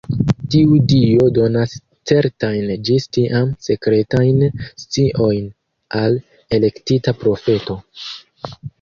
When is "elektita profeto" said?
6.61-7.83